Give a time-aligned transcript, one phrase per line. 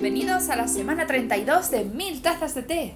[0.00, 2.94] bienvenidos a la semana 32 de Mil Tazas de Té.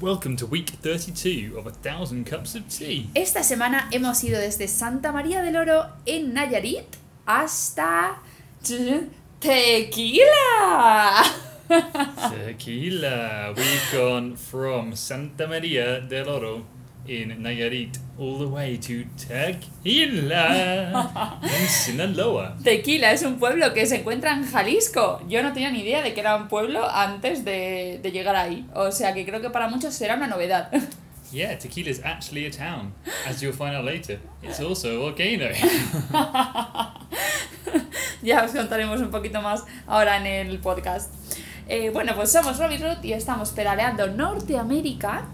[0.00, 3.10] Welcome to week 32 of a thousand cups of tea.
[3.14, 6.96] Esta semana hemos ido desde Santa María del Oro en Nayarit
[7.26, 8.22] hasta
[9.38, 10.24] Tequila.
[12.30, 13.52] Tequila.
[13.54, 16.64] We've gone from Santa Maria del Oro
[17.08, 20.50] in Nayarit all the way to Tequila
[21.42, 22.56] in Sinaloa.
[22.62, 25.22] Tequila es un pueblo que se encuentra en Jalisco.
[25.28, 28.66] Yo no tenía ni idea de que era un pueblo antes de, de llegar ahí.
[28.74, 30.70] O sea que creo que para muchos será una novedad.
[31.32, 32.92] Yeah, Tequila is actually a town,
[33.28, 34.20] as you'll find out later.
[34.42, 35.46] It's also a volcano.
[38.22, 41.12] ya os contaremos un poquito más ahora en el podcast.
[41.68, 45.26] Eh, bueno, pues somos Robin Root y estamos pedaleando Norteamérica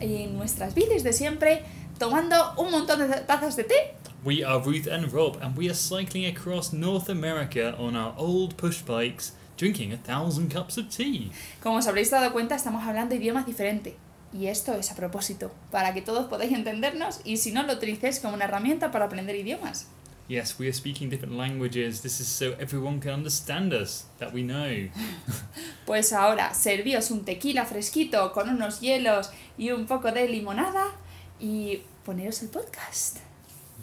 [0.00, 1.62] en nuestras bicis de siempre,
[1.98, 3.94] tomando un montón de tazas de té.
[4.24, 8.56] We are Ruth and Rob, and we are cycling across North America on our old
[8.56, 11.30] push bikes, drinking a thousand cups of tea.
[11.62, 13.94] Como os habréis dado cuenta, estamos hablando idiomas diferentes.
[14.32, 18.20] Y esto es a propósito, para que todos podáis entendernos y si no lo utilicéis
[18.20, 19.86] como una herramienta para aprender idiomas.
[20.28, 22.00] Yes, we are speaking different languages.
[22.00, 24.88] This is so everyone can understand us, that we know.
[25.86, 30.90] Pues ahora, servíos un tequila fresquito con unos hielos y un poco de limonada
[31.38, 33.18] y poneros el podcast.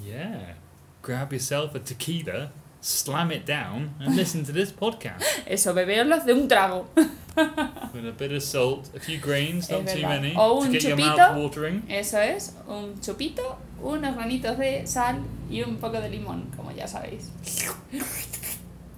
[0.06, 0.56] Yeah.
[1.02, 5.24] Grab yourself a tequila, slam it down, and listen to this podcast.
[5.46, 6.90] Eso, bebeoslos de un trago.
[7.36, 10.84] With a bit of salt, a few grains, not too many, O to un get
[10.84, 11.18] your chupito.
[11.18, 11.84] mouth watering.
[11.90, 16.88] Eso es, un chupito, unos granitos de sal y un poco de limón, como ya
[16.88, 17.32] sabéis.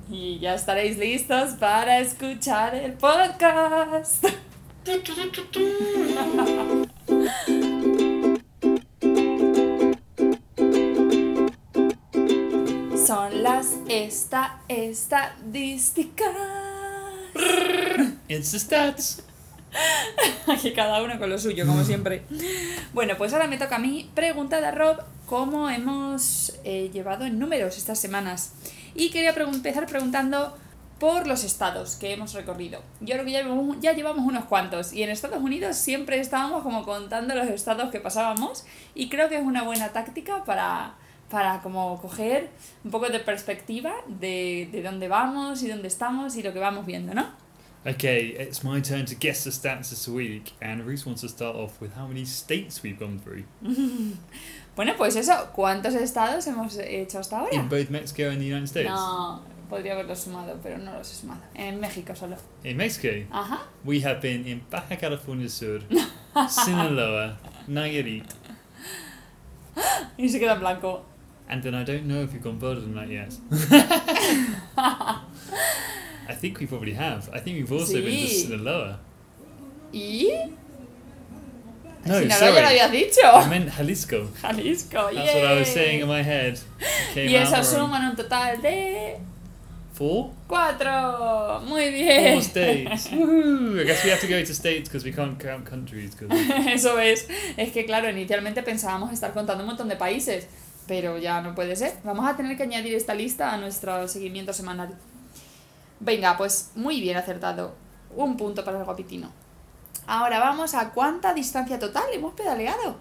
[0.09, 4.23] Y ya estaréis listos para escuchar el podcast.
[13.05, 16.35] Son las esta estadísticas.
[18.27, 19.21] It's the stats.
[20.47, 22.23] Aquí cada uno con lo suyo, como siempre.
[22.93, 27.39] Bueno, pues ahora me toca a mí preguntar a Rob cómo hemos eh, llevado en
[27.39, 28.53] números estas semanas.
[28.93, 30.57] Y quería pregun- empezar preguntando
[30.99, 32.81] por los estados que hemos recorrido.
[33.01, 34.93] Yo creo que ya llevamos, ya llevamos unos cuantos.
[34.93, 38.63] Y en Estados Unidos siempre estábamos como contando los estados que pasábamos.
[38.93, 40.93] Y creo que es una buena táctica para,
[41.29, 42.49] para como coger
[42.85, 46.85] un poco de perspectiva de, de dónde vamos y dónde estamos y lo que vamos
[46.85, 47.43] viendo, ¿no?
[47.87, 51.55] Okay, it's my turn to guess the stats this week, and Reese wants to start
[51.55, 53.43] off with how many states we've gone through.
[54.75, 57.53] Bueno, pues eso, ¿cuántos estados hemos hecho hasta ahora?
[57.53, 58.89] In both Mexico and the United States.
[58.89, 61.39] No, podría haberlos sumado, pero no los he sumado.
[61.55, 62.35] En México solo.
[62.65, 63.61] In Mexico, Ajá.
[63.85, 65.79] we have been in Baja California Sur,
[66.49, 67.37] Sinaloa,
[67.69, 68.25] Nayarit,
[70.17, 71.05] Y se queda blanco.
[71.47, 73.33] and then I don't know if you've gone further than that yet.
[76.27, 77.29] I think we probably have.
[77.33, 78.43] I think we've also been to Sí.
[78.47, 78.99] Sinaloa.
[79.91, 80.29] ¿Y?
[82.05, 82.53] No, si no sorry.
[82.55, 83.21] ya lo habías dicho.
[83.23, 84.29] I meant Jalisco.
[84.41, 86.59] Jalisco, That's what I was saying in my head.
[87.13, 89.17] Came Y eso suman un total de
[89.93, 90.31] Four?
[90.47, 91.61] cuatro.
[91.65, 92.33] Muy bien.
[92.33, 93.07] Four states.
[93.11, 93.79] Woohoo!
[93.81, 96.11] I guess we have to go to states because we can't count countries.
[96.67, 97.27] Eso es.
[97.57, 100.47] Es que claro, inicialmente pensábamos estar contando un montón de países,
[100.87, 101.93] pero ya no puede ser.
[102.03, 104.89] Vamos a tener que añadir esta lista a nuestro seguimiento semanal.
[106.05, 107.73] Venga, pues muy bien acertado.
[108.15, 109.31] Un punto para el guapitino.
[110.07, 112.97] Ahora vamos a cuánta distancia total hemos pedaleado.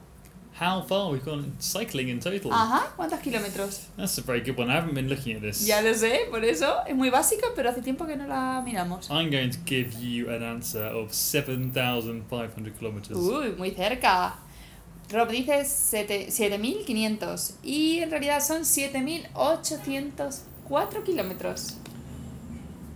[0.59, 2.53] How far we've gone cycling in total?
[2.53, 3.88] Ajá, ¿cuántos kilómetros?
[3.97, 4.70] That's a very good one.
[4.72, 5.66] I haven't been looking at this.
[5.66, 9.10] Ya lo sé, por eso es muy básico, pero hace tiempo que no la miramos.
[9.10, 13.19] I'm going to give you an answer of 7,500 kilometers.
[13.19, 14.36] Uy, muy cerca.
[15.10, 21.75] Rob dice sete- 7.500 y en realidad son 7.804 kilómetros.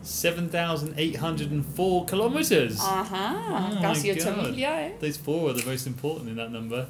[0.09, 2.81] 7,804 kilometers.
[2.81, 3.35] Ajá,
[3.77, 4.19] Oh casi God.
[4.19, 4.97] 8.000 ya, ¿eh?
[5.01, 6.87] Those four are the most important in that number.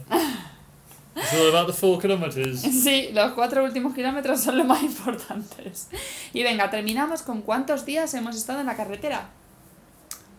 [1.17, 2.63] it's all about the four kilometers.
[2.85, 5.89] Sí, los cuatro últimos kilómetros son los más importantes.
[6.33, 9.31] Y venga, terminamos con cuántos días hemos estado en la carretera.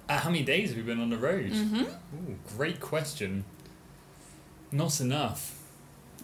[0.10, 1.52] Uh, how many days have we been on the road?
[1.52, 1.82] Ujú.
[1.82, 3.44] Ooh, great question.
[4.72, 5.52] Not enough.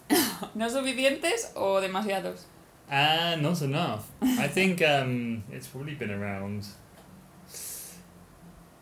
[0.54, 2.46] ¿No suficientes o demasiados?
[2.90, 4.08] Uh, not enough.
[4.22, 6.66] I think um, it's probably been around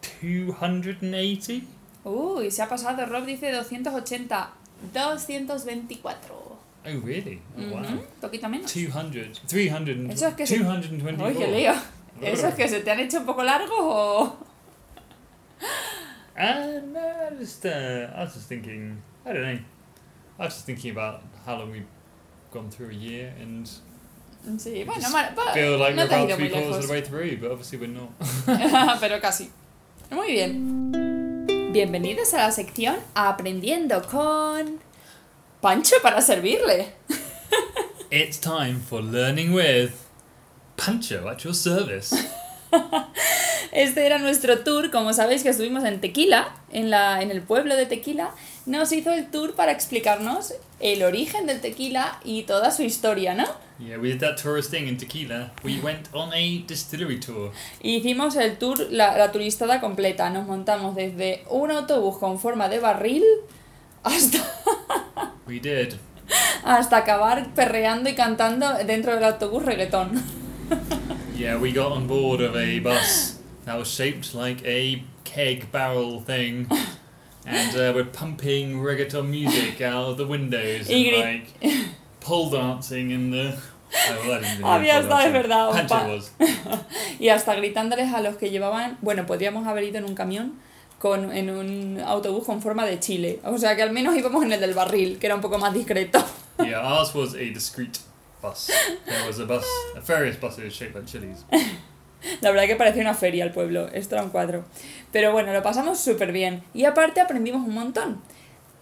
[0.03, 1.65] 280.
[2.05, 3.07] Uy, se ha pasado.
[3.07, 4.51] Rob dice 280.
[4.93, 6.15] 224.
[6.87, 7.41] Oh, really?
[7.57, 8.05] Oh, wow.
[8.21, 8.71] poquito menos.
[8.71, 9.41] 200.
[9.47, 10.11] 300.
[10.11, 11.27] Eso es que 224.
[11.27, 11.73] Uy, qué lío.
[12.21, 14.37] ¿Eso es que se te han hecho un poco largos o...?
[16.37, 19.59] Uh, no, I just, uh, I was just thinking, I don't know.
[20.39, 21.87] I was just thinking about how long we've
[22.51, 23.71] gone through a year and
[24.59, 26.77] Sí, bueno, mal- pa- feel like no we're te has about ido three muy quarters
[26.77, 26.87] of lejos.
[26.87, 28.11] the way through, but obviously we're not.
[29.01, 29.51] Pero casi.
[30.11, 30.93] Muy bien.
[31.73, 34.81] Bienvenidos a la sección Aprendiendo con
[35.61, 36.93] Pancho para servirle.
[38.11, 39.93] It's time for learning with
[40.77, 42.15] Pancho at your service.
[43.73, 47.75] Este era nuestro tour, como sabéis que estuvimos en Tequila, en, la, en el pueblo
[47.77, 48.31] de Tequila,
[48.67, 53.45] nos hizo el tour para explicarnos el origen del tequila y toda su historia, ¿no?
[53.79, 55.51] Yeah, we did that tourist thing in Tequila.
[55.65, 57.51] We went on a distillery tour.
[57.83, 62.79] Hicimos el tour, la, la turistada completa, nos montamos desde un autobús con forma de
[62.79, 63.25] barril
[64.05, 64.39] hasta,
[65.49, 65.95] We did.
[66.63, 70.23] hasta acabar perreando y cantando dentro del autobús reggaetón.
[71.37, 76.21] Yeah, we got on board of a bus that was shaped like a keg barrel
[76.25, 76.69] thing.
[77.47, 81.87] And uh, we're pumping reggaeton music out of the windows Y and like
[82.21, 83.57] pole dancing in the.
[84.63, 85.33] Había estado, es dancing.
[85.33, 86.33] verdad, was.
[87.21, 90.59] Y hasta gritándoles a los que llevaban, bueno, podríamos haber ido en un camión
[90.99, 93.39] con, en un autobús con forma de chile.
[93.45, 95.73] O sea que al menos íbamos en el del barril, que era un poco más
[95.73, 96.25] discreto.
[96.59, 97.99] Yeah, ours was a discreet
[98.43, 98.67] bus.
[99.07, 99.65] There was a bus,
[99.97, 101.45] a various buses shaped like chilies.
[102.41, 104.65] La verdad que parecía una feria el pueblo, esto era un cuadro.
[105.13, 106.63] Pero bueno, lo pasamos súper bien.
[106.75, 108.23] Y aparte aprendimos un montón.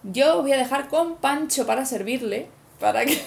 [0.02, 2.48] Yo os voy a dejar con Pancho para servirle,
[2.80, 3.20] para que,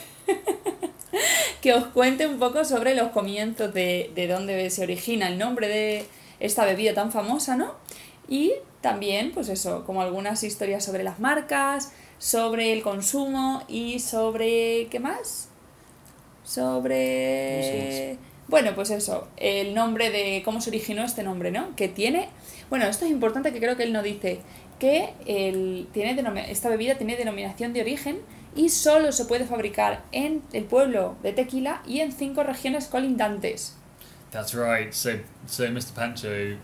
[1.62, 5.68] que os cuente un poco sobre los comienzos de, de dónde se origina el nombre
[5.68, 6.06] de
[6.40, 7.74] esta bebida tan famosa, ¿no?
[8.28, 14.88] Y también, pues eso, como algunas historias sobre las marcas, sobre el consumo y sobre...
[14.90, 15.50] ¿qué más?
[16.44, 18.18] Sobre...
[18.48, 21.76] Bueno, pues eso, el nombre de cómo se originó este nombre, ¿no?
[21.76, 22.30] Que tiene...
[22.70, 24.42] Bueno, esto es importante que creo que él no dice
[24.80, 26.16] que el, tiene
[26.50, 28.20] esta bebida tiene denominación de origen
[28.56, 33.76] y solo se puede fabricar en el pueblo de Tequila y en cinco regiones colindantes.
[34.32, 34.94] That's right.
[34.94, 35.94] So, so Mr.
[35.94, 36.58] Pancho,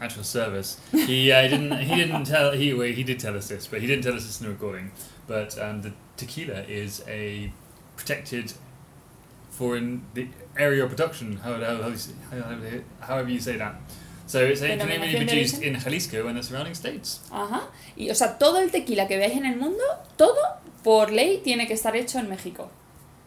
[0.00, 3.66] actual service, he uh, didn't he didn't tell he well, he did tell us this,
[3.66, 4.92] but he didn't tell us this in the recording.
[5.26, 7.52] But um, the tequila is a
[7.96, 8.52] protected
[9.60, 10.26] foreign the
[10.56, 11.36] area of production.
[11.44, 11.92] How, how, how,
[13.08, 13.74] however you say that.
[14.26, 14.76] So it's de
[15.16, 17.20] produced in Jalisco and the surrounding states.
[17.30, 17.62] Ajá.
[17.96, 19.82] Y o sea, todo el tequila que veáis en el mundo,
[20.16, 20.36] todo
[20.82, 22.70] por ley tiene que estar hecho en México.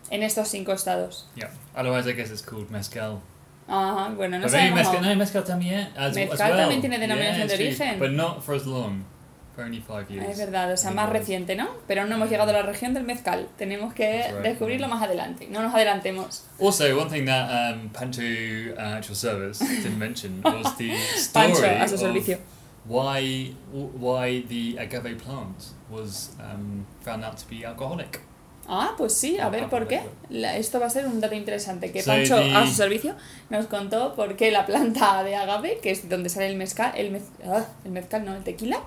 [0.09, 1.25] En estos cinco estados.
[1.35, 1.51] Yeah.
[1.75, 3.21] Otherwise, I guess it's called mezcal.
[3.67, 4.75] Ajá, bueno, no maybe sabemos.
[4.75, 6.57] mezcal, no, mezcal también as, as Mezcal well.
[6.59, 7.99] también tiene denominación Yeah, de origen.
[7.99, 9.05] But not for as long.
[9.55, 10.29] Years.
[10.29, 11.69] Es verdad, o sea, más reciente, ¿no?
[11.87, 13.47] Pero no hemos llegado a la región del mezcal.
[13.57, 15.47] Tenemos que right, descubrirlo más adelante.
[15.49, 16.45] No nos adelantemos.
[16.59, 21.65] Also, one thing that um, Pancho uh, Actual Service didn't mention was the story Pancho,
[21.65, 22.37] a su of servicio.
[22.85, 28.19] why why the agave plant was um, found out to be alcoholic.
[28.65, 30.01] Ah, pues sí, a ver por qué.
[30.29, 31.91] La- esto va a ser un dato interesante.
[31.91, 33.13] Que So Pancho, the- a su servicio,
[33.49, 37.11] nos contó por qué la planta de agave, que es donde sale el mezcal, el,
[37.13, 38.79] mez- ah, el mezcal, no, el tequila,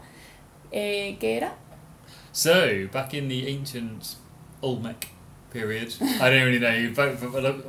[0.73, 1.55] eh, ¿qué era?
[2.33, 4.17] So, back in the ancient
[4.63, 5.09] Olmec
[5.51, 7.65] period, I don't really know, but, but, but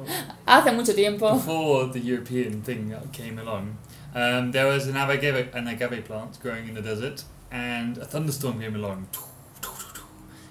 [0.46, 1.34] Hace mucho tiempo.
[1.36, 3.78] before the European thing came along,
[4.14, 8.60] um, there was an agave, an agave plant growing in the desert, and a thunderstorm
[8.60, 9.08] came along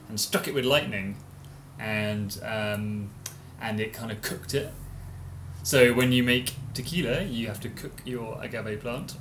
[0.09, 1.17] and struck it with lightning,
[1.79, 3.11] and um,
[3.61, 4.73] and it kind of cooked it.
[5.63, 9.17] So when you make tequila, you have to cook your agave plant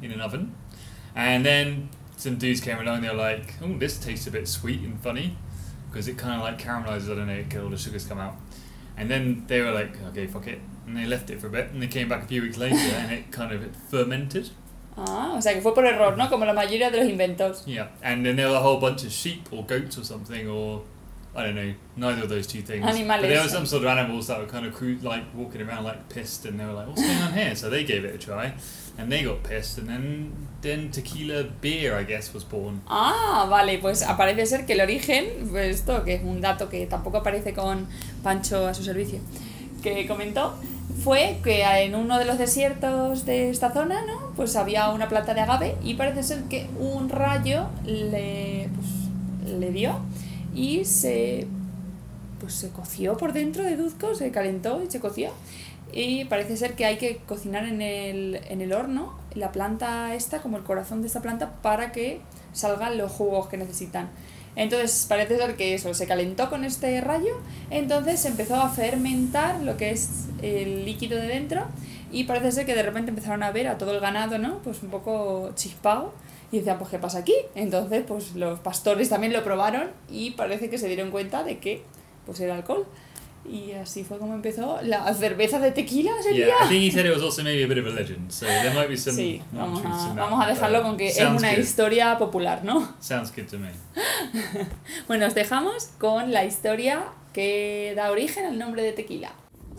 [0.00, 0.54] in an oven,
[1.14, 1.88] and then
[2.18, 2.96] some dudes came along.
[2.96, 5.38] And they were like, "Oh, this tastes a bit sweet and funny,"
[5.90, 7.10] because it kind of like caramelizes.
[7.10, 8.36] I don't know, all the sugars come out.
[8.98, 10.60] And then they were like, okay, fuck it.
[10.86, 11.70] And they left it for a bit.
[11.70, 14.50] And they came back a few weeks later and it kind of fermented.
[14.96, 16.28] Ah, o sea que fue por error, ¿no?
[16.28, 17.62] Como la mayoría de los inventos.
[17.64, 17.86] Yeah.
[18.02, 20.82] And then there were a whole bunch of sheep or goats or something or.
[21.34, 22.84] I don't know, neither of those two things.
[22.84, 23.22] Animales.
[23.22, 25.84] But there were some sort of animals that were kind of cru- like walking around
[25.84, 28.18] like pissed, and they were like, "What's going on here?" So they gave it a
[28.18, 28.54] try,
[28.98, 30.32] and they got pissed, and then
[30.62, 32.80] then tequila beer, I guess, was born.
[32.88, 36.86] Ah, vale, pues aparece ser que el origen, pues esto que es un dato que
[36.86, 37.86] tampoco aparece con
[38.22, 39.20] Pancho a su servicio,
[39.82, 40.54] que comentó,
[41.04, 44.32] fue que en uno de los desiertos de esta zona, ¿no?
[44.34, 49.70] Pues había una planta de agave y parece ser que un rayo le, pues, le
[49.70, 50.00] dio
[50.58, 51.46] y se,
[52.40, 55.30] pues se coció por dentro de Duzco, se calentó y se coció.
[55.92, 60.42] Y parece ser que hay que cocinar en el, en el horno la planta esta,
[60.42, 62.20] como el corazón de esta planta, para que
[62.52, 64.10] salgan los jugos que necesitan.
[64.56, 67.38] Entonces parece ser que eso se calentó con este rayo,
[67.70, 71.66] entonces empezó a fermentar lo que es el líquido de dentro
[72.10, 74.58] y parece ser que de repente empezaron a ver a todo el ganado, ¿no?
[74.58, 76.12] Pues un poco chispado
[76.50, 77.34] y decían, pues ¿qué pasa aquí?
[77.54, 81.82] Entonces pues los pastores también lo probaron y parece que se dieron cuenta de que
[82.26, 82.86] pues era alcohol.
[83.48, 86.46] Y así fue como empezó la cerveza de tequila, ¿sería?
[86.46, 88.44] Yeah, I think he said it was also maybe a bit of a legend, so
[88.44, 89.16] there might be some.
[89.16, 91.60] Sí, vamos a, vamos a dejarlo con que es sounds una good.
[91.60, 92.92] historia popular, ¿no?
[93.00, 93.70] Sounds good to me.
[95.06, 99.32] Bueno, os dejamos con la historia que da origen al nombre de tequila.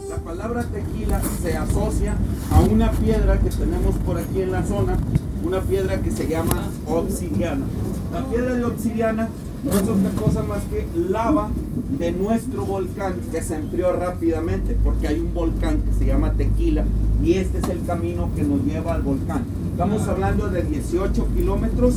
[0.08, 2.16] La palabra tequila se asocia
[2.52, 4.98] a una piedra que tenemos por aquí en la zona,
[5.44, 7.66] una piedra que se llama obsidiana.
[8.14, 9.30] La piedra de obsidiana
[9.64, 11.50] no es otra cosa más que lava
[11.98, 16.86] de nuestro volcán que se enfrió rápidamente, porque hay un volcán que se llama Tequila
[17.24, 19.44] y este es el camino que nos lleva al volcán.
[19.72, 21.96] Estamos hablando de 18 kilómetros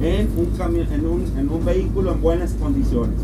[0.00, 3.14] en, un en, un, en un vehículo en buenas condiciones.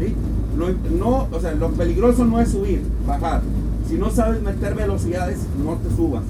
[0.56, 3.42] No, no, o sea, lo peligroso no es subir, bajar.
[3.88, 6.22] Si no sabes meter velocidades, no te subas.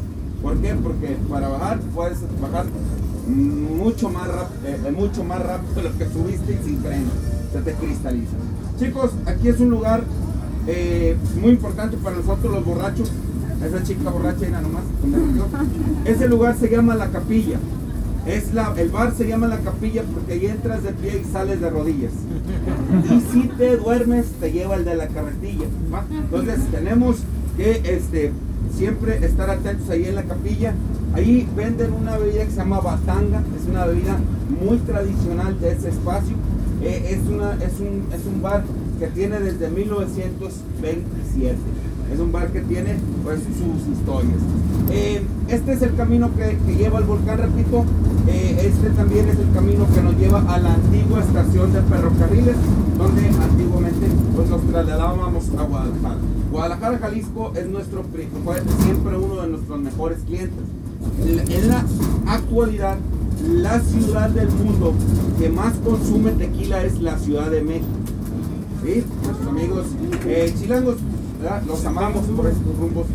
[0.42, 0.74] ¿Por qué?
[0.74, 2.66] Porque para bajar puedes bajar
[3.26, 7.10] mucho más rápido, mucho más rápido de lo que subiste y sin freno.
[7.52, 8.36] Se te cristaliza.
[8.78, 10.02] Chicos, aquí es un lugar
[10.66, 13.10] eh, muy importante para nosotros los borrachos.
[13.64, 14.82] Esa chica borracha era nomás.
[16.04, 17.58] Ese lugar se llama la capilla.
[18.26, 21.60] Es la, el bar se llama la capilla porque ahí entras de pie y sales
[21.60, 22.12] de rodillas.
[23.10, 25.66] Y si te duermes, te lleva el de la carretilla.
[25.92, 26.04] ¿va?
[26.10, 27.18] Entonces tenemos
[27.56, 28.32] que este,
[28.76, 30.74] siempre estar atentos ahí en la capilla.
[31.14, 33.42] Ahí venden una bebida que se llama batanga.
[33.60, 34.18] Es una bebida
[34.64, 36.36] muy tradicional de ese espacio.
[36.82, 38.64] Eh, es, una, es, un, es un bar
[38.98, 41.56] que tiene desde 1927.
[42.12, 44.38] Es un bar que tiene pues, sus historias.
[44.90, 47.84] Eh, este es el camino que, que lleva al volcán, repito.
[48.26, 52.56] Eh, este también es el camino que nos lleva a la antigua estación de ferrocarriles,
[52.98, 56.18] donde antiguamente pues, nos trasladábamos a Guadalajara.
[56.52, 58.04] Guadalajara, Jalisco es nuestro,
[58.84, 60.58] siempre uno de nuestros mejores clientes.
[61.48, 61.84] En la-
[62.26, 62.96] actualidad,
[63.48, 64.92] la ciudad del mundo
[65.38, 67.86] que más consume tequila es la Ciudad de México.
[68.84, 69.02] ¿sí?
[69.24, 69.86] Nuestros amigos
[70.26, 70.96] eh, chilangos,
[71.66, 73.06] los amamos por estos rumbos.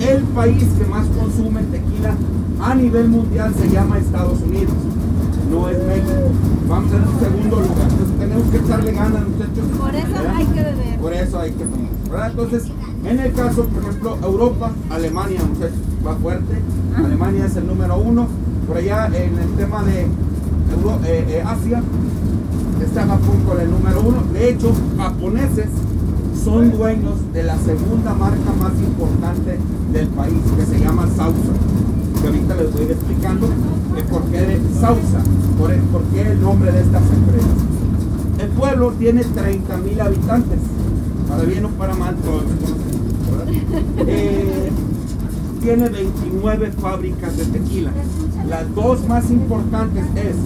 [0.00, 2.14] El país que más consume tequila
[2.60, 4.72] a nivel mundial se llama Estados Unidos,
[5.52, 6.30] no es México.
[6.68, 7.88] Vamos en segundo lugar.
[7.90, 9.78] Entonces tenemos que echarle ganas, muchachos.
[9.78, 10.34] Por eso ¿verdad?
[10.36, 10.98] hay que beber.
[11.00, 11.90] Por eso hay que tomar.
[12.10, 12.30] ¿verdad?
[12.30, 12.62] Entonces,
[13.04, 16.54] en el caso, por ejemplo, Europa, Alemania, muchachos, va fuerte.
[16.96, 18.26] Alemania es el número uno.
[18.66, 20.02] Por allá en el tema de
[20.76, 21.82] Euro- eh, eh, Asia,
[22.82, 24.22] está Japón con el número uno.
[24.32, 25.66] De hecho, japoneses
[26.44, 29.58] son dueños de la segunda marca más importante
[29.92, 31.52] del país, que se llama Sausa.
[32.22, 33.48] Que ahorita les voy a ir explicando
[33.96, 35.24] el por qué de Sausa,
[35.58, 37.50] por, el, por qué el nombre de estas empresas.
[38.38, 40.60] El pueblo tiene 30 mil habitantes,
[41.28, 42.44] para bien o para mal, todos.
[44.06, 44.70] Eh,
[45.60, 47.90] tiene 29 fábricas de tequila.
[48.48, 50.36] Las dos más importantes es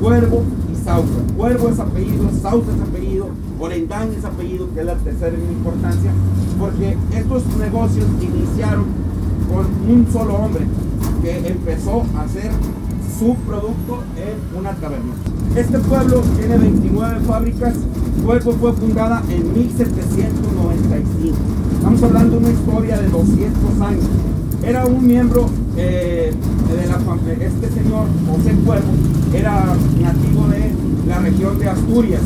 [0.00, 1.08] Cuervo y Sausa.
[1.36, 3.28] Cuervo es apellido, Sausa es apellido,
[3.60, 6.10] Orendán es apellido, que es la tercera en importancia,
[6.58, 8.86] porque estos negocios iniciaron
[9.52, 10.66] con un solo hombre
[11.22, 12.50] que empezó a hacer
[13.18, 15.14] su producto en una taberna.
[15.56, 17.74] Este pueblo tiene 29 fábricas.
[18.24, 21.36] Cuervo fue fundada en 1795.
[21.76, 24.04] Estamos hablando de una historia de 200 años.
[24.64, 26.32] Era un miembro eh,
[26.76, 28.88] este señor José Cuervo,
[29.34, 29.64] era
[30.00, 30.72] nativo de
[31.08, 32.22] la región de Asturias,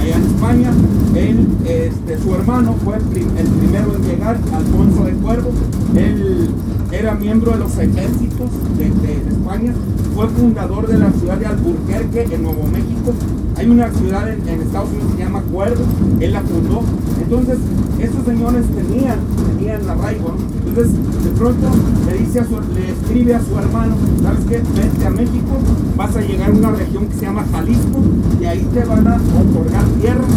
[0.00, 0.70] allá en España.
[1.14, 5.50] Él, este, su hermano fue el, prim- el primero en llegar, Alfonso de Cuervo.
[5.96, 6.50] Él
[6.92, 9.74] era miembro de los ejércitos de- de España,
[10.14, 13.12] fue fundador de la ciudad de Alburquerque en Nuevo México.
[13.58, 15.84] Hay una ciudad en, Estados Unidos que se llama Cuervo,
[16.20, 16.82] él la fundó.
[17.20, 17.58] Entonces,
[17.98, 20.58] estos señores tenían, tenían arraigo, ¿no?
[20.68, 21.68] Entonces, de pronto
[22.06, 24.62] le dice a su, le escribe a su hermano, ¿sabes qué?
[24.80, 25.58] Vente a México,
[25.96, 28.00] vas a llegar a una región que se llama Jalisco
[28.40, 30.30] y ahí te van a otorgar tierras.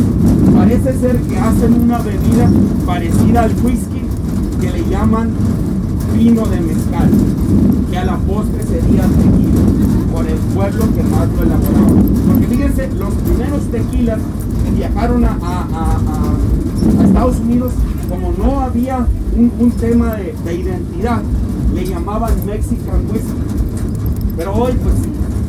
[0.56, 2.50] Parece ser que hacen una bebida
[2.88, 4.02] parecida al whisky
[4.60, 5.30] que le llaman
[6.14, 7.10] vino de mezcal,
[7.90, 9.62] que a la postre sería tequila,
[10.12, 12.02] por el pueblo que más lo elaboraba.
[12.28, 14.20] Porque fíjense, los primeros tequilas
[14.64, 17.74] que viajaron a, a- a- a- a Estados Unidos,
[18.10, 18.98] como no había
[19.36, 21.22] un, un tema de, de identidad,
[21.74, 23.34] le llamaban Mexican Whisky.
[24.38, 24.96] Pero hoy, pues,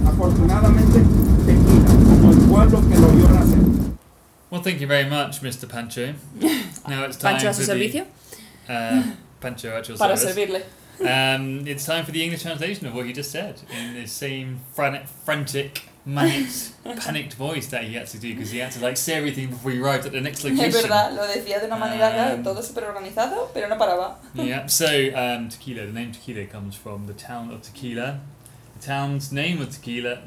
[0.06, 1.02] afortunadamente,
[1.46, 3.58] tequila, como el pueblo que lo vio nacer.
[4.50, 5.66] Well, thank you very much, Mr.
[5.66, 6.12] Pancho.
[6.88, 8.04] Now it's time Pancho a su for the- servicio
[8.68, 9.02] Uh,
[9.42, 10.36] Pancho your para service.
[10.36, 10.62] servirle.
[11.00, 14.60] Um, it's time for the English translation of what he just said in the same
[14.72, 16.46] fran- frantic, manic,
[17.00, 19.72] panicked voice that he had to do because he had to like say everything before
[19.72, 20.66] he arrived at the next location.
[20.66, 24.16] Es verdad, lo decía de una manera claro, Um, todo súper organizado, pero no paraba.
[24.34, 24.66] Yeah.
[24.66, 25.86] So um, tequila.
[25.86, 28.20] The name tequila comes from the town of Tequila.
[28.78, 30.18] The town's name of Tequila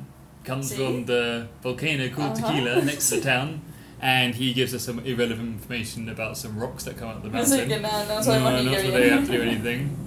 [0.43, 0.75] comes Sí.
[0.75, 2.47] from the volcano called Ajá.
[2.47, 3.61] Tequila next to the town,
[4.05, 7.29] and he gives us some irrelevant information about some rocks that come out of the
[7.29, 7.59] mountain.
[7.59, 9.97] Así que nada, no no, not qué they have to do anything.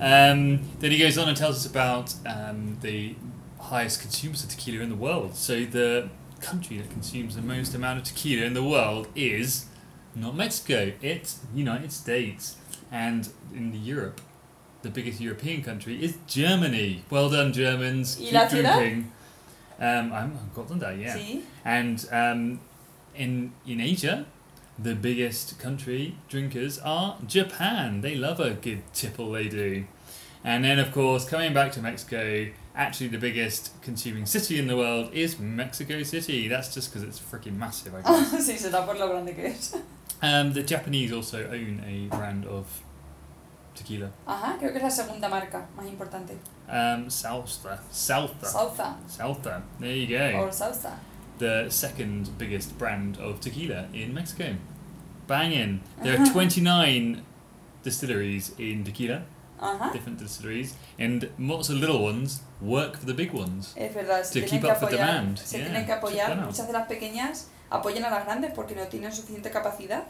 [0.00, 3.16] Um, then he goes on and tells us about um, the
[3.58, 5.34] highest consumers of tequila in the world.
[5.34, 6.08] So the
[6.40, 9.66] country that consumes the most amount of tequila in the world is
[10.14, 12.54] not Mexico, it's the United States.
[12.92, 14.20] And in Europe,
[14.82, 17.02] the biggest European country is Germany.
[17.10, 18.18] Well done, Germans.
[18.20, 19.12] ¿Y Keep drinking.
[19.80, 21.16] Um, I'm, I've gotten that, yeah.
[21.16, 21.42] Sí.
[21.64, 22.60] And um,
[23.18, 24.24] in in Asia,
[24.78, 28.00] the biggest country drinkers are Japan.
[28.00, 29.84] They love a good tipple, they do.
[30.44, 32.46] And then, of course, coming back to Mexico,
[32.76, 36.46] actually the biggest consuming city in the world is Mexico City.
[36.48, 38.48] That's just because it's freaking massive, I guess.
[38.48, 39.74] sí, se por lo grande que es.
[40.22, 42.66] um, the Japanese also own a brand of
[43.74, 44.10] tequila.
[44.26, 46.36] Ajá, creo que es la segunda marca más importante.
[46.68, 47.80] Um, Salsa.
[47.90, 48.46] Salsa.
[48.46, 48.96] Salsa.
[49.08, 49.62] Salsa.
[49.80, 50.38] There you go.
[50.38, 50.92] Or salsa.
[51.38, 54.54] The second biggest brand of tequila in Mexico.
[55.26, 55.80] Banging.
[56.02, 57.22] There are 29
[57.82, 59.22] distilleries in tequila,
[59.60, 59.92] Ajá.
[59.92, 63.74] different distilleries, and lots of little ones work for the big ones.
[63.76, 65.38] Es verdad, se To keep que up with apoyar, demand.
[65.38, 68.84] se Yeah, tienen que apoyar, muchas de las pequeñas apoyan a las grandes porque no
[68.86, 70.04] tienen suficiente capacidad.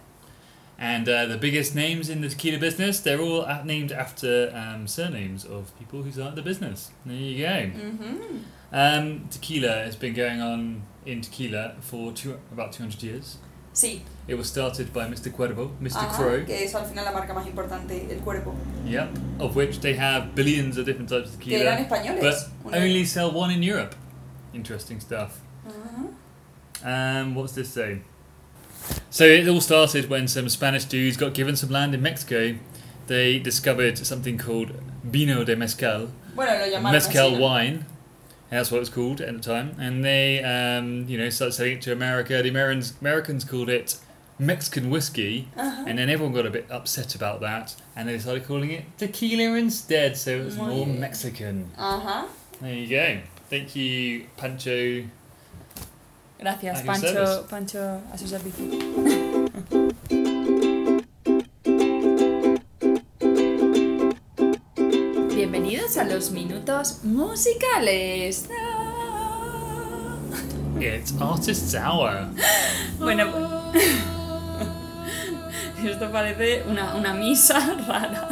[0.80, 5.44] And uh, the biggest names in the tequila business, they're all named after um, surnames
[5.44, 6.92] of people who started the business.
[7.04, 7.70] There you go.
[7.76, 8.40] Ujú.
[8.73, 13.38] Um, tequila has been going on in tequila for two, about 200 years.
[13.73, 15.31] Sí, It was started by Mr.
[15.33, 15.97] Cuervo, Mr.
[15.97, 16.45] ajá, Crow.
[16.45, 18.55] que es al final la marca más importante, el cuerpo.
[18.87, 19.09] Yep,
[19.41, 22.49] of which they have billions of different types of Que eran tequila, españoles.
[22.65, 23.95] but only sell one in Europe.
[24.53, 25.41] Interesting stuff.
[25.67, 26.11] Ujú.
[26.85, 28.00] Um, what's this say?
[29.11, 32.57] So it all started when some Spanish dudes got given some land in Mexico.
[33.07, 34.73] They discovered something called
[35.05, 37.47] vino de mezcal, Bueno, lo mezcal así, ¿no?
[37.47, 37.87] wine.
[38.50, 41.73] That's what it was called at the time, and they, um, you know, started selling
[41.76, 42.43] it to America.
[42.43, 43.99] The Americans Americans called it
[44.38, 45.85] Mexican whiskey, Ajá.
[45.87, 49.55] and then everyone got a bit upset about that, and they started calling it tequila
[49.59, 51.00] instead, so it was Muy more bien.
[51.00, 51.71] Mexican.
[51.76, 52.26] Ajá.
[52.63, 53.21] There you go.
[53.50, 55.04] Thank you, Pancho.
[56.41, 57.47] Gracias, Pancho, service.
[57.50, 59.25] Pancho, a su servicio.
[65.99, 68.49] a los minutos musicales.
[70.80, 72.28] It's Artist's Hour.
[73.00, 73.73] Bueno,
[75.84, 77.58] esto parece una, una misa
[77.89, 78.28] rara.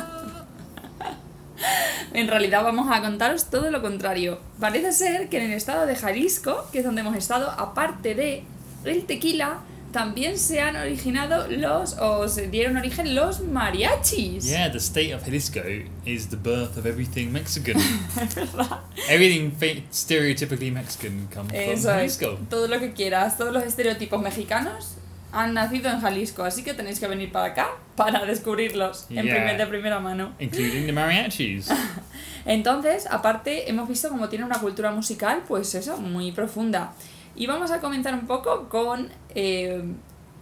[2.12, 4.38] En realidad vamos a contaros todo lo contrario.
[4.60, 8.44] Parece ser que en el estado de Jalisco, que es donde hemos estado, aparte de
[8.84, 9.58] el tequila,
[9.92, 14.44] también se han originado los, o se dieron origen los mariachis.
[14.44, 15.60] Yeah, the state of Jalisco
[16.04, 17.76] is the birth of everything Mexican.
[19.08, 19.52] everything
[19.90, 22.18] stereotypically Mexican comes from Eso es.
[22.18, 22.38] Jalisco.
[22.50, 24.96] Todo lo que quieras, todos los estereotipos mexicanos
[25.32, 29.34] han nacido en Jalisco, así que tenéis que venir para acá para descubrirlos en Yeah.
[29.34, 30.32] primer, de primera mano.
[30.38, 31.68] Including the mariachis.
[32.46, 36.92] Entonces, aparte, hemos visto cómo tiene una cultura musical, pues eso, muy profunda.
[37.36, 39.84] Y vamos a comentar un poco con eh,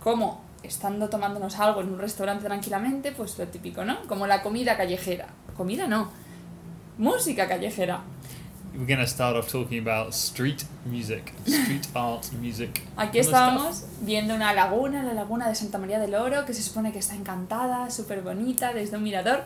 [0.01, 4.03] cómo, estando tomándonos algo en un restaurante tranquilamente, pues lo típico, ¿no?
[4.07, 5.27] Como la comida callejera.
[5.57, 6.11] Comida no,
[6.99, 8.03] música callejera.
[8.77, 12.83] We're to start off talking about street music, street art music.
[12.97, 16.93] Aquí estábamos viendo una laguna, la laguna de Santa María del Oro, que se supone
[16.93, 19.45] que está encantada, súper bonita, desde un mirador.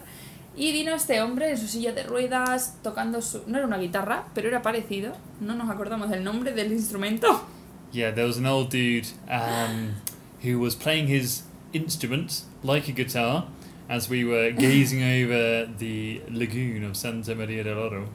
[0.58, 3.44] Y vino este hombre en su silla de ruedas, tocando su...
[3.46, 5.12] No era una guitarra, pero era parecido.
[5.40, 7.46] No nos acordamos del nombre del instrumento.
[7.92, 9.94] Yeah, there was an old dude um,
[10.42, 13.46] who was playing his instrument like a guitar
[13.88, 18.08] as we were gazing over the lagoon of Santa Maria del Oro,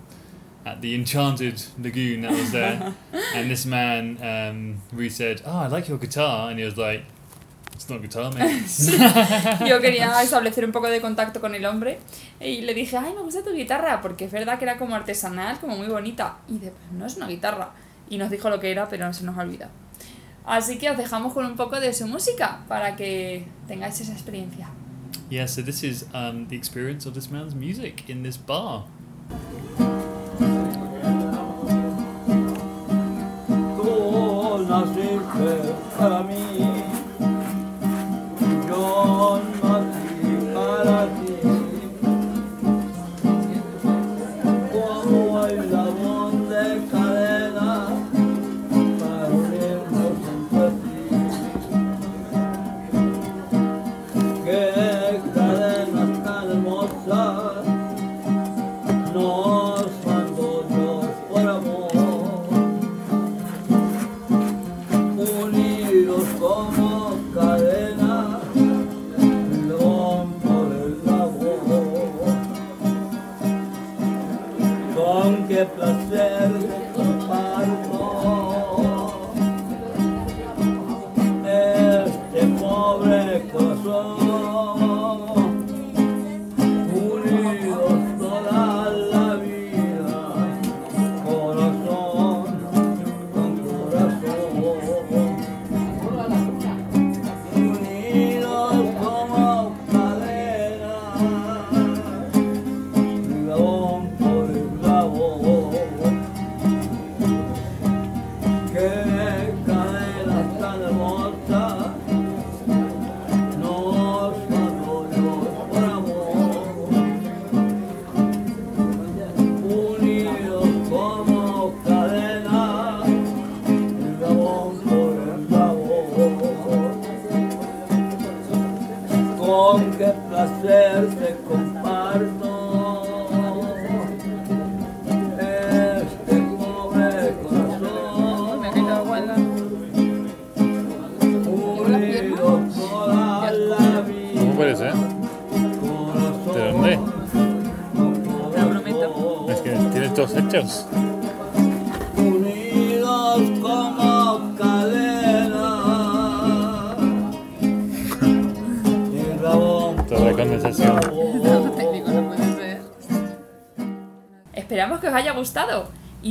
[0.65, 2.93] at the enchanted lagoon that was there.
[3.33, 7.05] and this man, um, we said, "Oh, I like your guitar," and he was like,
[9.67, 11.99] Yo quería establecer un poco de contacto con el hombre
[12.39, 15.59] y le dije, ay, me gusta tu guitarra, porque es verdad que era como artesanal,
[15.59, 16.37] como muy bonita.
[16.47, 17.71] Y de, "Pues no es una guitarra.
[18.09, 19.71] Y nos dijo lo que era, pero se nos ha olvidado.
[20.45, 24.69] Así que os dejamos con un poco de su música para que tengáis esa experiencia.
[25.29, 28.83] yeah, so this is um, the experience of this man's music in this bar.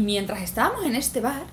[0.02, 1.44] Y mientras estábamos en este bar,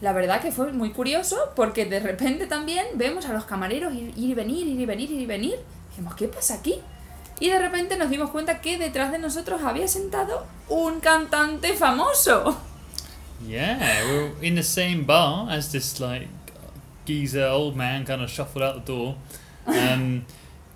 [0.00, 4.12] la verdad que fue muy curioso porque de repente también vemos a los camareros ir,
[4.14, 5.56] y venir, ir y venir, ir y venir.
[5.90, 6.76] Dijimos, ¿qué pasa aquí?
[7.40, 12.56] Y de repente nos dimos cuenta que detrás de nosotros había sentado un cantante famoso.
[13.44, 16.28] Yeah, we're in the same bar as this like
[17.06, 19.16] geezer old man kind of shuffled out the door.
[19.66, 20.26] Um,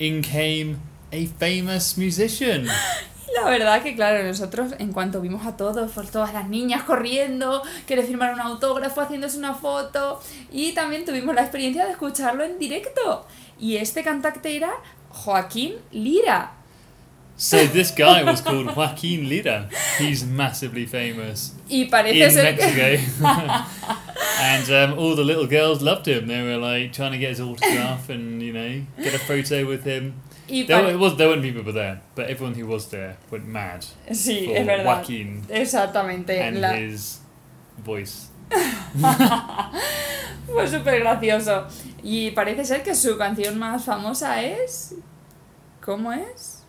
[0.01, 0.81] in came
[1.13, 2.69] a famous musician.
[3.45, 7.63] La verdad que, claro, nosotros en cuanto vimos a todos, por todas las niñas corriendo,
[7.87, 10.21] que le firmaron un autógrafo, haciéndose una foto,
[10.53, 13.27] y también tuvimos la experiencia de escucharlo en directo.
[13.59, 14.71] Y este cantante era
[15.11, 16.53] Joaquín Lira.
[17.37, 19.71] So this guy was called Joaquin Lira.
[19.99, 22.43] He's massively famous Y parece in ser.
[22.43, 23.25] Mexico.
[24.41, 26.27] and um, all the little girls loved him.
[26.27, 29.85] They were like trying to get his autograph and you know get a photo with
[29.85, 30.21] him.
[30.67, 34.47] There, it was there weren't people there, but everyone who was there went mad Sí,
[34.47, 34.85] for es verdad.
[34.85, 36.41] Joaquin Exactamente.
[36.41, 37.21] and la- his
[37.85, 38.29] voice.
[40.47, 41.67] Fue súper gracioso.
[42.03, 44.95] Y parece ser que su canción más famosa es...
[45.81, 46.65] ¿Cómo es?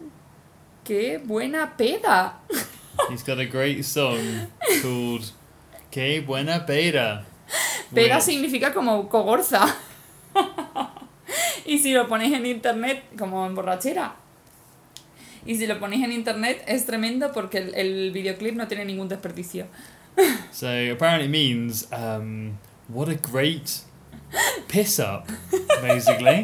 [0.84, 2.40] ¡Qué buena peda!
[3.10, 4.48] He's got a great song
[4.82, 5.32] called
[5.90, 7.26] Que Buena Peda.
[7.94, 9.76] Peda which- significa como cogorza.
[11.66, 14.16] y si lo ponéis en internet, como en borrachera.
[15.46, 19.08] Y si lo ponéis en internet es tremendo porque el, el videoclip no tiene ningún
[19.08, 19.68] desperdicio.
[20.52, 22.58] So apparently means um,
[22.90, 23.82] what a great
[24.68, 25.28] piss up,
[25.82, 26.44] basically.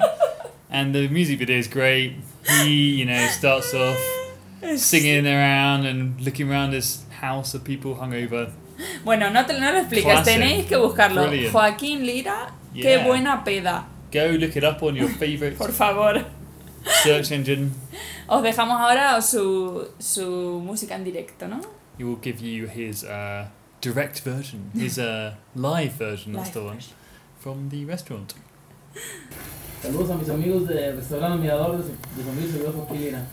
[0.70, 2.14] and the music video is great.
[2.64, 3.98] He, you know, starts off
[4.78, 8.52] singing around and looking around this house of people hungover.
[9.04, 10.34] Bueno, no, te, no lo expliques, Classic.
[10.34, 11.28] tenéis que buscarlo.
[11.28, 11.52] Brilliant.
[11.54, 13.06] Joaquín Lira, qué Yeah.
[13.06, 13.86] buena peda.
[14.12, 16.26] Go look it up on your favorite Por favor.
[17.04, 17.72] search engine.
[18.28, 21.62] Os dejamos ahora su, su música en directo, ¿no?
[21.98, 23.48] He will give you his uh,
[23.82, 26.34] direct version, his uh, live version.
[26.34, 26.80] That's the one
[27.40, 28.34] from the restaurant.
[29.82, 31.84] Saludos a mis amigos de Restaurante Mirador de,
[32.24, 33.26] San Luis Joaquilina.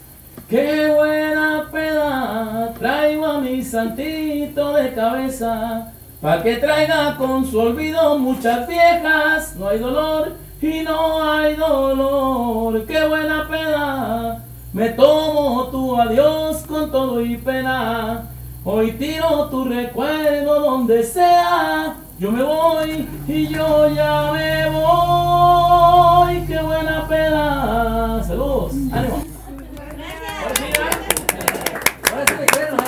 [0.48, 8.18] Qué buena peda traigo a mi santito de cabeza, pa' que traiga con su olvido
[8.18, 9.56] muchas viejas.
[9.56, 10.32] No hay dolor
[10.64, 12.87] y no hay dolor.
[12.87, 18.31] Qué buena peda, me tomo tu adiós con todo y pena.
[18.64, 21.96] Hoy tiro tu recuerdo donde sea.
[22.18, 26.46] Yo me voy y yo ya me voy.
[26.46, 28.24] Qué buena peda.
[28.24, 28.72] Saludos.
[28.90, 29.22] Ánimo.
[30.40, 30.92] Ahora sí, ¿verdad?
[32.11, 32.85] Ahora sí me creen, ¿no?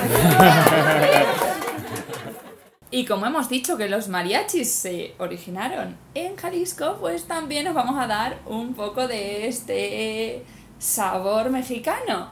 [2.97, 8.03] Y como hemos dicho que los mariachis se originaron en Jalisco, pues también nos vamos
[8.03, 10.43] a dar un poco de este
[10.79, 12.31] sabor mexicano.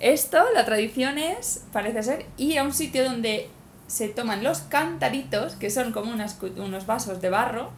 [0.00, 3.50] Esto, la tradición es, parece ser, ir a un sitio donde
[3.88, 7.70] se toman los cantaritos, que son como unas unos vasos de barro,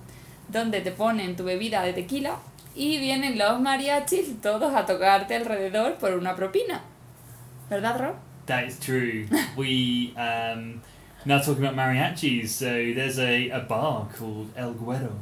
[0.47, 2.37] donde te ponen tu bebida de tequila
[2.77, 6.83] y vienen los mariachis todos a tocarte alrededor por una propina.
[7.69, 8.15] ¿Verdad, Rob?
[8.47, 9.27] That is true.
[9.57, 10.81] we um,
[11.25, 12.49] now talking about mariachis.
[12.49, 15.13] So there's a, a bar called El Güero.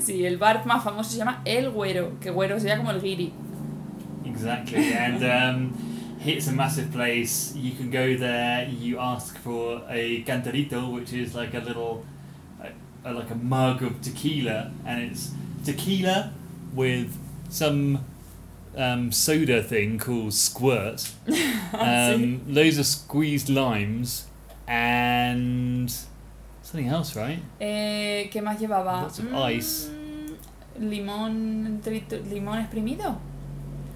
[0.00, 3.32] Sí, el bar más famoso se llama El Güero, que güero sería como el guiri.
[4.24, 7.54] Exactly, and um, hits a massive place.
[7.54, 8.68] You can go there.
[8.68, 12.04] You ask for a cantarito, which is like a little,
[12.60, 12.68] uh,
[13.06, 15.32] uh, like a mug of tequila, and it's
[15.64, 16.32] tequila
[16.72, 17.16] with
[17.48, 18.04] some
[18.76, 21.12] um, soda thing called squirt,
[21.74, 24.26] um, loads of squeezed limes,
[24.72, 25.88] and
[26.62, 27.42] something else, right?
[27.60, 29.02] Eh, ¿Qué más llevaba?
[29.02, 29.90] Lots of Mm, ice.
[30.80, 33.18] Limón, trito- limón exprimido.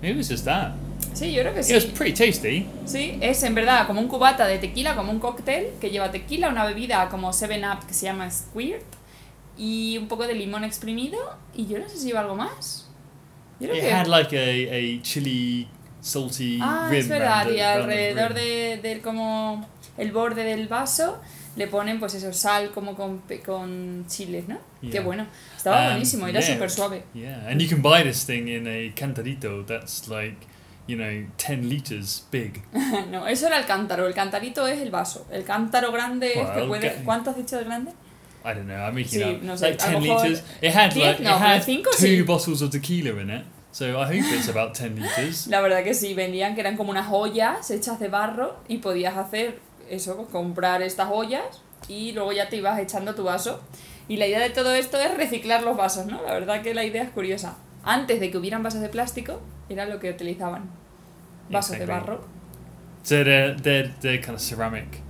[0.03, 0.73] It was just that.
[1.15, 1.93] Sí, yo creo que It was sí.
[1.97, 2.67] pretty tasty.
[2.85, 6.51] Sí, es en verdad como un cubata de tequila, como un cóctel que lleva tequila,
[6.51, 8.83] una bebida como 7-Up que se llama Squirt
[9.57, 11.19] y un poco de limón exprimido
[11.55, 12.89] y yo no sé si lleva algo más.
[13.59, 13.93] Yo creo It que...
[13.95, 15.67] had like a, a chili,
[16.03, 19.67] salty Ah, rim es verdad, y alrededor de, del como
[19.99, 21.21] el borde del vaso
[21.57, 24.59] le ponen pues eso, sal como con, con chiles, ¿no?
[24.83, 25.03] Qué Yeah.
[25.03, 25.27] bueno.
[25.57, 26.53] Estaba Um, buenísimo, era yeah.
[26.55, 27.03] súper suave.
[27.15, 30.37] Yeah, and you can buy this thing in a cantarito that's like,
[30.87, 32.63] you know, 10 liters big.
[33.11, 35.27] no, eso era el cántaro, el cantarito es el vaso.
[35.33, 36.89] El cántaro grande es que Well, puede...
[36.91, 37.03] okay.
[37.05, 37.93] ¿Cuánto has dicho de grande?
[38.45, 39.43] I don't know, I'm making Sí, up.
[39.43, 40.45] no sé, like a lo 10 mejor liters.
[40.63, 42.23] It had diez, like, no, it had cinco two sí.
[42.25, 43.45] bottles of tequila in it.
[43.73, 45.47] So I hope it's about 10 liters.
[45.49, 49.17] La verdad que sí, vendían que eran como unas ollas hechas de barro y podías
[49.17, 49.59] hacer
[49.91, 53.61] eso, pues, comprar estas ollas y luego ya te ibas echando tu vaso.
[54.09, 56.23] Y la idea de todo esto es reciclar los vasos, ¿no?
[56.23, 57.57] La verdad que la idea es curiosa.
[57.83, 60.71] Antes de que hubieran vasos de plástico, era lo que utilizaban.
[61.51, 62.25] Vasos de barro.
[63.03, 65.01] So they're, they're, they're kind of ceramic,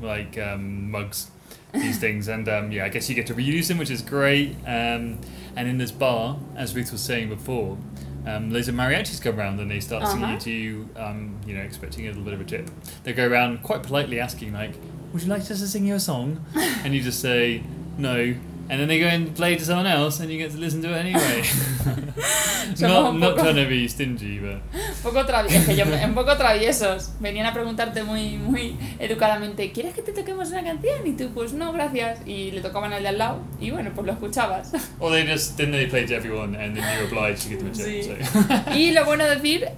[0.00, 1.30] like um, mugs,
[1.72, 2.28] these things.
[2.28, 4.56] And um, yeah, I guess you get to reuse them, which is great.
[4.66, 5.18] Um,
[5.56, 7.76] and in this bar, as Ruth was saying before,
[8.26, 10.38] um, loads of mariachis go around and they start singing Uh-huh.
[10.38, 12.70] to you, um, you know, expecting a little bit of a tip.
[13.02, 14.72] They go around quite politely asking, like,
[15.12, 16.44] would you like us to sing you a song?
[16.56, 17.62] and you just say,
[17.98, 18.34] no.
[18.68, 20.88] And then they go and play to someone else and you get to listen to
[20.88, 21.42] it anyway.
[22.80, 24.62] Not, un not poco- trying to be stingy, but...
[24.72, 27.12] Un poco traviesos, que yo, un poco traviesos.
[27.20, 31.06] Venían a preguntarte muy, muy educadamente, ¿quieres que te toquemos una canción?
[31.06, 32.26] Y tú, pues no, gracias.
[32.26, 34.72] Y le tocaban al de al lado y bueno, pues lo escuchabas.
[34.98, 37.68] Or they just then they play to everyone and then you're obliged to give them
[37.68, 37.86] a tip.
[37.86, 38.02] Sí.
[38.02, 38.74] So.
[38.74, 39.68] Y lo bueno de decir,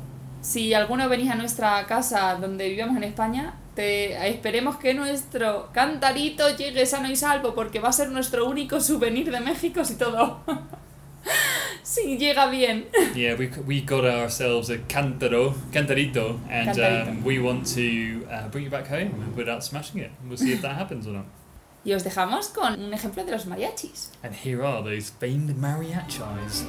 [0.40, 6.56] si alguno venís a nuestra casa donde vivimos en España, te esperemos que nuestro cantarito
[6.56, 10.40] llegue sano y salvo porque va a ser nuestro único souvenir de México si todo
[11.82, 12.86] si llega bien.
[13.14, 17.08] yeah, we, we got ourselves a cantaro, cantarito, and Cantarito.
[17.08, 20.10] Um, we want to uh, bring it back home without smashing it.
[20.26, 21.26] We'll see if that happens or not.
[21.84, 24.10] Y os dejamos con un ejemplo de los mariachis.
[24.24, 26.64] And here are those famed mariachis.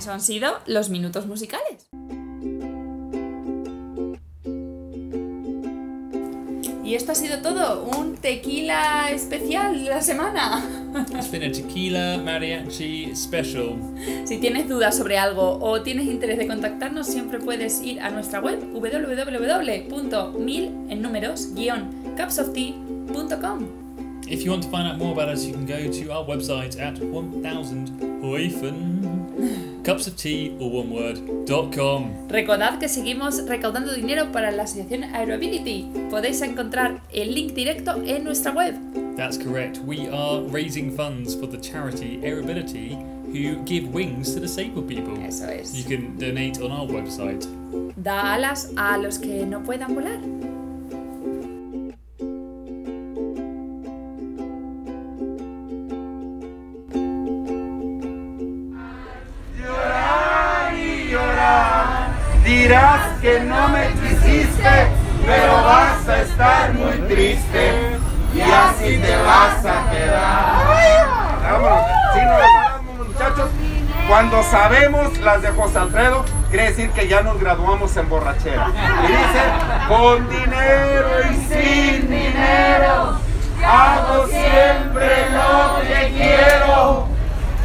[0.00, 1.90] Eso han sido los minutos musicales.
[6.82, 10.64] Y esto ha sido todo, un tequila especial de la semana.
[11.14, 13.76] It's been a tequila mariachi special.
[14.24, 18.40] Si tienes dudas sobre algo o tienes interés de contactarnos, siempre puedes ir a nuestra
[18.40, 23.66] web www.mil en números guion cupsoftea.com.
[24.26, 26.80] If you want to find out more about us, you can go to our website
[26.80, 29.29] at 1000 hyphen
[29.84, 32.12] cups of tea or one word dot com.
[32.28, 35.86] Recordad que seguimos recaudando dinero para la asociación Aeroability.
[36.10, 38.74] Podéis encontrar el link directo en nuestra web.
[39.16, 39.78] That's correct.
[39.84, 45.16] We are raising funds for the charity Airability, who give wings to disabled people.
[45.24, 45.74] Eso es.
[45.74, 47.46] You can donate on our website.
[47.96, 50.20] Da alas a los que no puedan volar.
[62.70, 64.86] Dirás que no me quisiste,
[65.26, 67.98] pero vas a estar muy triste.
[68.32, 71.50] Y así te vas a quedar.
[71.50, 71.84] Vámonos.
[72.14, 72.20] Sí,
[72.96, 73.50] nos muchachos.
[74.08, 78.68] Cuando sabemos las de José Alfredo, quiere decir que ya nos graduamos en borrachera.
[79.02, 79.42] Y dice,
[79.88, 83.18] con dinero y sin dinero,
[83.66, 87.08] hago siempre lo que quiero.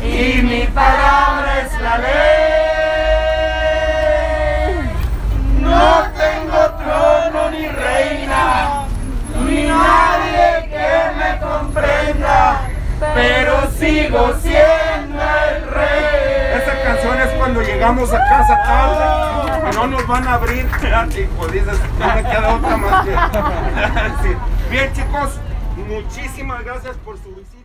[0.01, 2.64] Y mi palabra es la ley.
[5.75, 8.87] No tengo trono ni reina,
[9.45, 12.61] ni nadie que me comprenda,
[13.13, 16.55] pero sigo siendo el rey.
[16.55, 20.65] Esta canción es cuando llegamos a casa tarde y no nos van a abrir.
[21.09, 24.37] Chicos, dices, no me queda otra más que.
[24.69, 25.39] Bien, chicos,
[25.87, 27.64] muchísimas gracias por su visita.